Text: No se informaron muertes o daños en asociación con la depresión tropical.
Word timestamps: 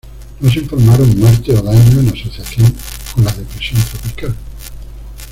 No 0.39 0.49
se 0.49 0.57
informaron 0.57 1.15
muertes 1.19 1.59
o 1.59 1.61
daños 1.61 1.93
en 1.93 2.09
asociación 2.09 2.73
con 3.13 3.23
la 3.23 3.31
depresión 3.33 3.79
tropical. 3.83 4.33